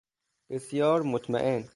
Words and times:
بسیار 0.49 1.03
مطمئن 1.03 1.63